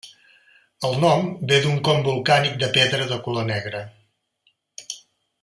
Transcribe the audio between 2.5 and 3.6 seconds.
de pedra de color